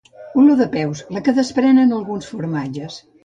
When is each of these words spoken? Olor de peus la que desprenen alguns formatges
Olor 0.43 0.55
de 0.61 0.65
peus 0.75 1.03
la 1.17 1.21
que 1.27 1.35
desprenen 1.41 1.93
alguns 1.99 2.31
formatges 2.33 2.97